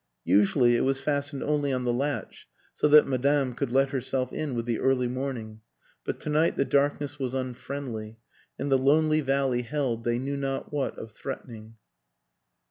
[0.25, 4.33] Usually it was fastened only on the latch, so that Madame could let her self
[4.33, 5.61] in with the early morning;
[6.03, 8.17] but to night the darkness was unfriendly
[8.57, 11.75] and the lonely valley held they knew not what of threatening.